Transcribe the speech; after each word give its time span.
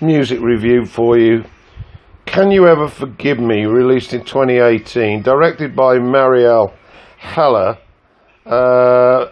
music 0.00 0.40
review 0.40 0.84
for 0.84 1.18
you. 1.18 1.44
Can 2.24 2.52
You 2.52 2.68
Ever 2.68 2.86
Forgive 2.86 3.40
Me, 3.40 3.64
released 3.64 4.12
in 4.12 4.24
2018, 4.24 5.22
directed 5.22 5.74
by 5.74 5.96
Marielle 5.96 6.72
Heller, 7.18 7.78
uh, 8.46 9.26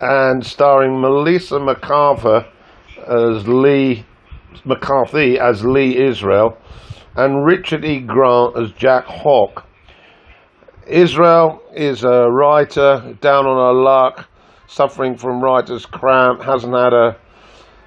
and 0.00 0.44
starring 0.44 1.00
Melissa 1.00 1.60
McCarthy 1.60 2.44
as 3.06 3.46
Lee 3.46 4.04
McCarthy 4.64 5.38
as 5.38 5.64
Lee 5.64 5.96
Israel, 5.96 6.58
and 7.14 7.44
Richard 7.44 7.84
E. 7.84 8.00
Grant 8.00 8.56
as 8.56 8.72
Jack 8.72 9.04
Hock. 9.06 9.64
Israel 10.88 11.62
is 11.72 12.02
a 12.02 12.28
writer 12.30 13.16
down 13.20 13.46
on 13.46 13.74
her 13.74 13.80
luck, 13.80 14.28
suffering 14.66 15.16
from 15.16 15.40
writer's 15.40 15.86
cramp, 15.86 16.42
hasn't 16.42 16.74
had 16.74 16.92
a 16.92 17.16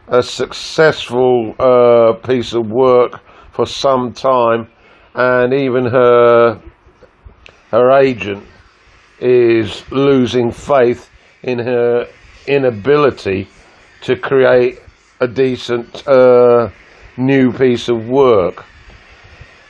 a 0.08 0.24
successful 0.24 1.54
uh, 1.60 2.14
piece 2.26 2.54
of 2.54 2.68
work 2.68 3.20
for 3.52 3.66
some 3.66 4.14
time, 4.14 4.68
and 5.16 5.54
even 5.54 5.86
her 5.86 6.62
her 7.72 7.92
agent 8.00 8.44
is 9.20 9.84
losing 9.92 10.52
faith 10.52 11.10
in 11.44 11.60
her 11.60 12.08
inability 12.48 13.48
to 14.02 14.16
create 14.16 14.80
a 15.20 15.28
decent 15.28 16.08
uh, 16.08 16.70
new 17.18 17.52
piece 17.52 17.90
of 17.90 18.08
work. 18.08 18.64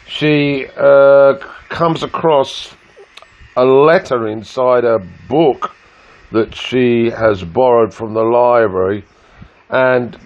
She 0.06 0.68
uh, 0.78 1.34
comes 1.70 2.04
across 2.04 2.76
a 3.56 3.66
letter 3.66 4.28
inside 4.28 4.86
a 4.86 5.00
book 5.28 5.74
that 6.32 6.54
she 6.54 7.10
has 7.10 7.44
borrowed 7.44 7.94
from 7.94 8.14
the 8.14 8.24
library 8.24 9.04
and 9.70 10.18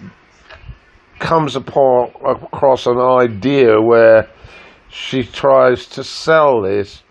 comes 1.18 1.56
upon 1.56 2.10
across 2.24 2.86
an 2.86 2.98
idea 2.98 3.80
where 3.80 4.28
she 4.88 5.22
tries 5.22 5.86
to 5.86 6.04
sell 6.04 6.62
this 6.62 7.02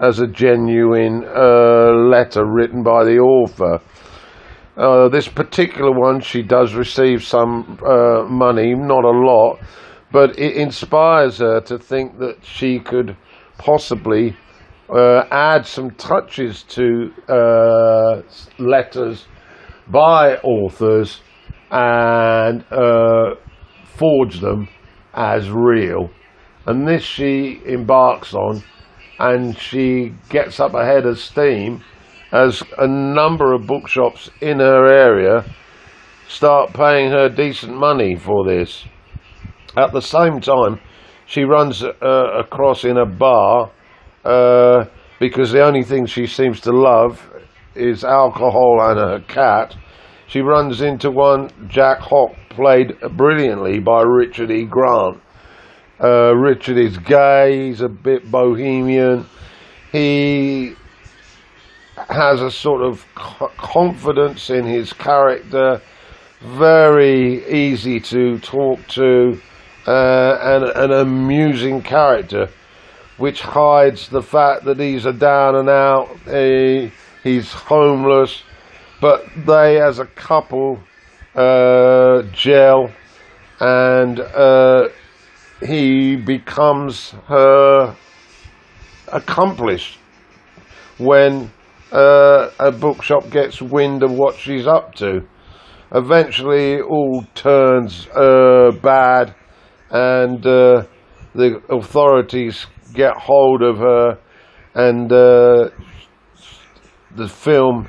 as 0.00 0.18
a 0.18 0.26
genuine 0.26 1.24
uh, 1.24 1.92
letter 1.92 2.44
written 2.44 2.82
by 2.82 3.04
the 3.04 3.18
author. 3.18 3.80
Uh, 4.76 5.08
this 5.08 5.28
particular 5.28 5.92
one, 5.92 6.20
she 6.20 6.42
does 6.42 6.74
receive 6.74 7.22
some 7.22 7.78
uh, 7.86 8.24
money, 8.24 8.74
not 8.74 9.04
a 9.04 9.10
lot, 9.10 9.60
but 10.10 10.38
it 10.38 10.56
inspires 10.56 11.38
her 11.38 11.60
to 11.60 11.78
think 11.78 12.18
that 12.18 12.36
she 12.42 12.80
could 12.80 13.16
possibly 13.58 14.34
uh, 14.88 15.24
add 15.30 15.66
some 15.66 15.90
touches 15.92 16.62
to 16.64 17.12
uh, 17.28 18.22
letters 18.58 19.26
by 19.88 20.36
authors 20.38 21.20
and 21.72 22.64
uh, 22.70 23.34
forge 23.96 24.40
them 24.40 24.68
as 25.14 25.50
real. 25.50 26.10
And 26.66 26.86
this 26.86 27.02
she 27.02 27.60
embarks 27.66 28.34
on, 28.34 28.62
and 29.18 29.58
she 29.58 30.14
gets 30.28 30.60
up 30.60 30.74
ahead 30.74 31.06
of 31.06 31.18
steam 31.18 31.82
as 32.30 32.62
a 32.78 32.86
number 32.86 33.52
of 33.52 33.66
bookshops 33.66 34.30
in 34.40 34.60
her 34.60 34.86
area 34.86 35.44
start 36.28 36.72
paying 36.72 37.10
her 37.10 37.28
decent 37.28 37.76
money 37.76 38.16
for 38.16 38.46
this. 38.46 38.84
At 39.76 39.92
the 39.92 40.00
same 40.00 40.40
time, 40.40 40.80
she 41.26 41.42
runs 41.42 41.82
uh, 41.82 41.92
across 42.38 42.84
in 42.84 42.96
a 42.96 43.06
bar 43.06 43.70
uh, 44.24 44.84
because 45.20 45.52
the 45.52 45.62
only 45.62 45.82
thing 45.82 46.06
she 46.06 46.26
seems 46.26 46.60
to 46.62 46.72
love 46.72 47.30
is 47.74 48.04
alcohol 48.04 48.78
and 48.80 48.98
her 48.98 49.20
cat 49.28 49.74
she 50.32 50.40
runs 50.40 50.80
into 50.80 51.10
one 51.10 51.50
Jack 51.68 51.98
Hock, 51.98 52.34
played 52.48 52.98
brilliantly 53.18 53.80
by 53.80 54.00
Richard 54.00 54.50
E. 54.50 54.64
Grant. 54.64 55.20
Uh, 56.02 56.34
Richard 56.34 56.78
is 56.78 56.96
gay, 56.96 57.66
he's 57.66 57.82
a 57.82 57.88
bit 57.90 58.30
bohemian. 58.30 59.26
He 59.92 60.74
has 62.08 62.40
a 62.40 62.50
sort 62.50 62.80
of 62.80 63.04
confidence 63.14 64.48
in 64.48 64.64
his 64.64 64.94
character, 64.94 65.82
very 66.40 67.46
easy 67.46 68.00
to 68.00 68.38
talk 68.38 68.80
to, 68.88 69.38
uh, 69.86 70.38
and 70.40 70.64
an 70.64 70.92
amusing 70.92 71.82
character, 71.82 72.48
which 73.18 73.42
hides 73.42 74.08
the 74.08 74.22
fact 74.22 74.64
that 74.64 74.80
he's 74.80 75.04
a 75.04 75.12
down 75.12 75.56
and 75.56 75.68
out, 75.68 76.08
he, 76.24 76.90
he's 77.22 77.52
homeless, 77.52 78.42
but 79.02 79.26
they 79.46 79.82
as 79.82 79.98
a 79.98 80.06
couple 80.06 80.78
uh, 81.34 82.22
gel 82.32 82.88
and 83.58 84.20
uh, 84.20 84.88
he 85.60 86.14
becomes 86.14 87.10
her 87.26 87.96
accomplished 89.08 89.98
when 90.98 91.50
uh, 91.90 92.48
a 92.60 92.70
bookshop 92.70 93.28
gets 93.28 93.60
wind 93.60 94.04
of 94.04 94.12
what 94.12 94.36
she's 94.36 94.68
up 94.68 94.94
to. 94.94 95.20
Eventually, 95.92 96.74
it 96.74 96.82
all 96.82 97.24
turns 97.34 98.06
uh, 98.14 98.70
bad, 98.82 99.34
and 99.90 100.46
uh, 100.46 100.84
the 101.34 101.60
authorities 101.68 102.66
get 102.94 103.14
hold 103.16 103.62
of 103.62 103.78
her, 103.78 104.18
and 104.74 105.12
uh, 105.12 105.68
the 107.14 107.28
film 107.28 107.88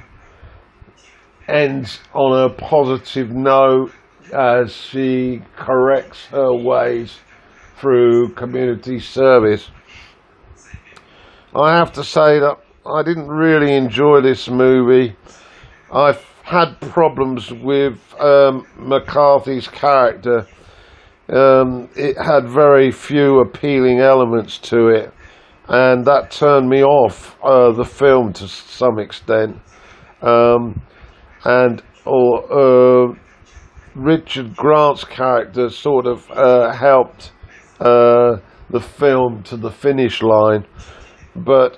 ends 1.47 1.99
on 2.13 2.45
a 2.45 2.53
positive 2.53 3.31
note 3.31 3.91
as 4.33 4.73
she 4.73 5.41
corrects 5.55 6.25
her 6.27 6.53
ways 6.53 7.19
through 7.77 8.29
community 8.33 8.99
service. 8.99 9.69
I 11.55 11.75
have 11.75 11.91
to 11.93 12.03
say 12.03 12.39
that 12.39 12.57
I 12.85 13.03
didn't 13.03 13.27
really 13.27 13.75
enjoy 13.75 14.21
this 14.21 14.49
movie. 14.49 15.15
I've 15.91 16.21
had 16.43 16.79
problems 16.81 17.51
with 17.51 17.99
um, 18.19 18.65
McCarthy's 18.77 19.67
character. 19.67 20.47
Um, 21.29 21.89
it 21.95 22.17
had 22.17 22.47
very 22.47 22.91
few 22.91 23.39
appealing 23.39 23.99
elements 23.99 24.57
to 24.59 24.87
it, 24.87 25.13
and 25.69 26.05
that 26.05 26.31
turned 26.31 26.69
me 26.69 26.83
off 26.83 27.37
uh, 27.43 27.71
the 27.71 27.85
film 27.85 28.33
to 28.33 28.47
some 28.47 28.99
extent. 28.99 29.57
Um, 30.21 30.81
and 31.45 31.81
or 32.05 32.51
uh, 32.51 33.15
Richard 33.95 34.55
Grant's 34.55 35.03
character 35.03 35.69
sort 35.69 36.05
of 36.05 36.29
uh, 36.31 36.71
helped 36.73 37.31
uh, 37.79 38.37
the 38.69 38.79
film 38.79 39.43
to 39.43 39.57
the 39.57 39.71
finish 39.71 40.21
line, 40.21 40.65
but 41.35 41.77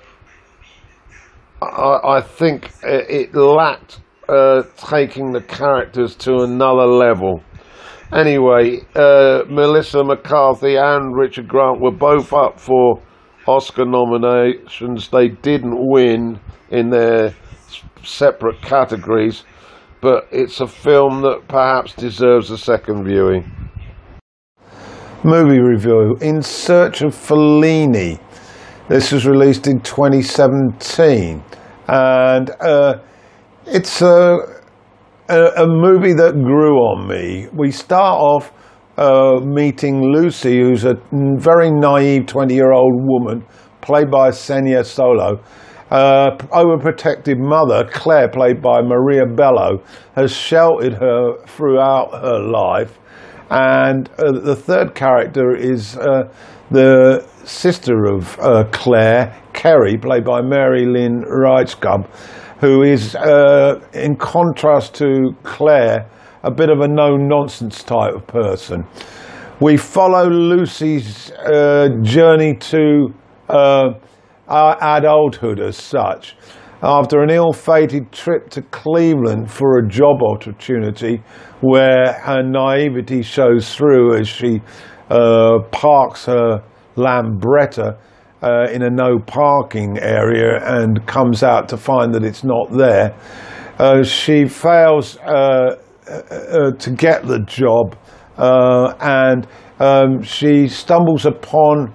I, 1.62 1.98
I 2.04 2.20
think 2.20 2.70
it, 2.82 3.34
lacked 3.34 4.00
uh, 4.28 4.62
taking 4.76 5.32
the 5.32 5.42
characters 5.42 6.14
to 6.16 6.38
another 6.38 6.86
level. 6.86 7.42
Anyway, 8.12 8.80
uh, 8.94 9.42
Melissa 9.48 10.04
McCarthy 10.04 10.76
and 10.76 11.16
Richard 11.16 11.48
Grant 11.48 11.80
were 11.80 11.90
both 11.90 12.32
up 12.32 12.60
for 12.60 13.02
Oscar 13.46 13.84
nominations. 13.84 15.08
They 15.08 15.28
didn't 15.28 15.76
win 15.76 16.40
in 16.70 16.90
their 16.90 17.34
separate 18.04 18.60
categories 18.62 19.44
but 20.00 20.28
it's 20.30 20.60
a 20.60 20.66
film 20.66 21.22
that 21.22 21.48
perhaps 21.48 21.94
deserves 21.94 22.50
a 22.50 22.58
second 22.58 23.04
viewing. 23.04 23.50
Movie 25.24 25.60
review 25.60 26.16
In 26.20 26.42
Search 26.42 27.02
of 27.02 27.14
Fellini. 27.14 28.20
This 28.88 29.10
was 29.10 29.26
released 29.26 29.66
in 29.66 29.80
2017, 29.80 31.42
and 31.88 32.50
uh, 32.60 32.98
it's 33.66 34.00
a, 34.00 34.36
a, 35.28 35.44
a, 35.56 35.66
movie 35.66 36.12
that 36.12 36.34
grew 36.34 36.76
on 36.76 37.08
me. 37.08 37.48
We 37.52 37.72
start 37.72 38.20
off 38.20 38.52
uh, 38.96 39.40
meeting 39.44 40.12
Lucy, 40.12 40.60
who's 40.60 40.84
a 40.84 40.94
very 41.12 41.72
naive 41.72 42.26
20 42.26 42.54
year 42.54 42.72
old 42.72 42.94
woman, 42.94 43.44
played 43.80 44.08
by 44.08 44.30
Ksenia 44.30 44.84
Solo 44.84 45.42
uh, 45.90 46.36
overprotective 46.50 47.38
mother, 47.38 47.88
Claire, 47.92 48.28
played 48.28 48.60
by 48.60 48.80
Maria 48.82 49.26
Bello, 49.26 49.82
has 50.14 50.32
sheltered 50.32 50.94
her 50.94 51.36
throughout 51.46 52.12
her 52.12 52.38
life. 52.40 52.98
And 53.50 54.10
uh, 54.18 54.32
the 54.32 54.56
third 54.56 54.94
character 54.94 55.54
is 55.54 55.96
uh, 55.96 56.28
the 56.70 57.24
sister 57.44 58.06
of 58.06 58.38
uh, 58.40 58.64
Claire, 58.72 59.40
Kerry, 59.52 59.96
played 59.96 60.24
by 60.24 60.42
Mary 60.42 60.84
Lynn 60.84 61.22
Rajskub, 61.22 62.08
who 62.60 62.82
is, 62.82 63.14
uh, 63.14 63.80
in 63.92 64.16
contrast 64.16 64.94
to 64.96 65.36
Claire, 65.44 66.08
a 66.42 66.50
bit 66.50 66.70
of 66.70 66.80
a 66.80 66.88
no 66.88 67.16
nonsense 67.16 67.84
type 67.84 68.14
of 68.14 68.26
person. 68.26 68.84
We 69.60 69.76
follow 69.76 70.28
Lucy's 70.28 71.30
uh, 71.30 71.88
journey 72.02 72.56
to 72.56 73.14
our 74.48 74.76
adulthood 74.80 75.60
as 75.60 75.76
such. 75.76 76.36
after 76.82 77.22
an 77.22 77.30
ill-fated 77.30 78.12
trip 78.12 78.50
to 78.50 78.62
Cleveland 78.62 79.50
for 79.50 79.78
a 79.78 79.88
job 79.88 80.22
opportunity 80.22 81.22
where 81.60 82.12
her 82.12 82.42
naivety 82.42 83.22
shows 83.22 83.74
through 83.74 84.18
as 84.18 84.28
she 84.28 84.60
uh, 85.10 85.58
parks 85.70 86.26
her 86.26 86.62
Lambretta 86.96 87.98
uh, 88.42 88.66
in 88.70 88.82
a 88.82 88.90
no 88.90 89.18
parking 89.18 89.98
area 89.98 90.60
and 90.62 91.06
comes 91.06 91.42
out 91.42 91.68
to 91.70 91.76
find 91.76 92.14
that 92.14 92.22
it's 92.22 92.44
not 92.44 92.70
there. 92.70 93.16
Uh, 93.78 94.02
she 94.02 94.46
fails 94.46 95.18
uh, 95.18 95.76
uh, 96.08 96.70
to 96.72 96.90
get 96.90 97.26
the 97.26 97.40
job 97.46 97.96
uh, 98.38 98.94
and 99.00 99.46
um, 99.80 100.22
she 100.22 100.68
stumbles 100.68 101.26
upon 101.26 101.92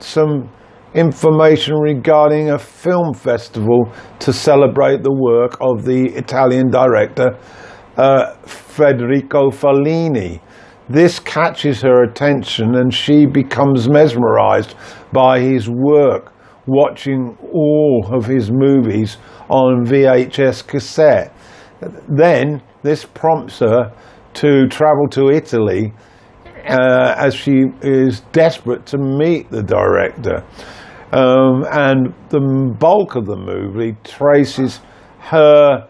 some 0.00 0.48
information 0.94 1.74
regarding 1.74 2.50
a 2.50 2.58
film 2.58 3.14
festival 3.14 3.92
to 4.20 4.32
celebrate 4.32 5.02
the 5.02 5.12
work 5.12 5.56
of 5.60 5.84
the 5.84 6.06
Italian 6.16 6.70
director 6.70 7.38
uh, 7.98 8.34
Federico 8.46 9.50
Fellini. 9.50 10.40
This 10.88 11.18
catches 11.18 11.82
her 11.82 12.02
attention 12.04 12.74
and 12.74 12.94
she 12.94 13.26
becomes 13.26 13.90
mesmerized 13.90 14.74
by 15.12 15.40
his 15.40 15.68
work, 15.68 16.32
watching 16.66 17.36
all 17.52 18.08
of 18.10 18.24
his 18.24 18.50
movies 18.50 19.18
on 19.50 19.84
VHS 19.84 20.66
cassette. 20.66 21.34
Then 22.08 22.62
this 22.82 23.04
prompts 23.04 23.58
her 23.58 23.92
to 24.34 24.68
travel 24.68 25.08
to 25.10 25.28
Italy 25.28 25.92
uh, 26.66 27.14
as 27.18 27.34
she 27.34 27.64
is 27.82 28.20
desperate 28.32 28.86
to 28.86 28.98
meet 28.98 29.50
the 29.50 29.62
director. 29.62 30.44
Um, 31.12 31.64
and 31.70 32.12
the 32.28 32.40
bulk 32.78 33.16
of 33.16 33.26
the 33.26 33.36
movie 33.36 33.96
traces 34.04 34.80
her 35.20 35.88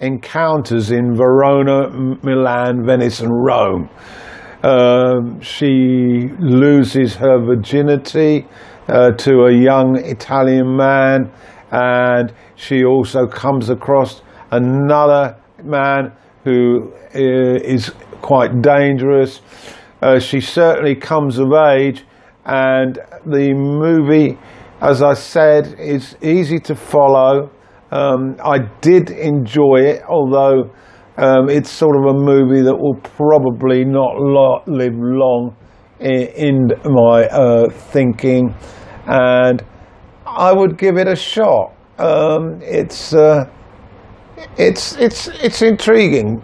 encounters 0.00 0.90
in 0.90 1.14
Verona, 1.14 1.90
Milan, 2.22 2.86
Venice, 2.86 3.20
and 3.20 3.30
Rome. 3.32 3.90
Um, 4.62 5.40
she 5.40 6.28
loses 6.38 7.16
her 7.16 7.38
virginity 7.38 8.46
uh, 8.88 9.12
to 9.12 9.44
a 9.46 9.52
young 9.52 9.96
Italian 10.04 10.76
man, 10.76 11.32
and 11.70 12.32
she 12.56 12.84
also 12.84 13.26
comes 13.26 13.70
across 13.70 14.22
another 14.50 15.36
man 15.62 16.12
who 16.44 16.92
uh, 17.14 17.78
quite 18.20 18.62
dangerous. 18.62 19.40
Uh, 20.02 20.18
she 20.18 20.40
certainly 20.40 20.94
comes 20.94 21.38
of 21.38 21.52
age, 21.52 22.04
and 22.44 22.98
the 23.26 23.52
movie, 23.54 24.38
as 24.80 25.02
I 25.02 25.14
said, 25.14 25.74
it's 25.78 26.16
easy 26.22 26.58
to 26.60 26.74
follow. 26.74 27.50
Um, 27.90 28.36
I 28.42 28.58
did 28.80 29.10
enjoy 29.10 29.80
it, 29.80 30.02
although 30.08 30.70
um, 31.16 31.50
it's 31.50 31.70
sort 31.70 31.96
of 31.96 32.14
a 32.14 32.18
movie 32.18 32.62
that 32.62 32.74
will 32.74 32.98
probably 33.02 33.84
not 33.84 34.18
live 34.66 34.94
long 34.94 35.56
in, 35.98 36.28
in 36.36 36.68
my 36.84 37.26
uh, 37.26 37.68
thinking, 37.68 38.54
and 39.06 39.62
I 40.26 40.52
would 40.52 40.78
give 40.78 40.96
it 40.96 41.08
a 41.08 41.16
shot. 41.16 41.74
Um, 41.98 42.60
it's 42.62 43.12
uh, 43.12 43.50
it's 44.56 44.96
it's 44.96 45.28
it's 45.42 45.60
intriguing. 45.60 46.42